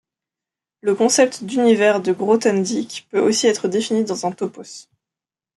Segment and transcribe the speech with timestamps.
[0.81, 4.89] Le concept d'univers de Grothendieck peut aussi être défini dans un topos.